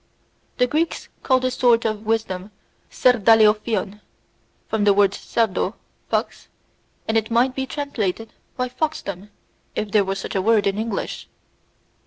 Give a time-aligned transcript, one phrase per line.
[0.57, 2.49] The Greeks call this sort of wisdom
[2.89, 4.01] Cerdaleophyon
[4.67, 5.75] from the word cerdo;
[6.09, 6.47] fox,
[7.07, 9.29] and it might be translated by foxdom
[9.75, 11.29] if there were such a word in English.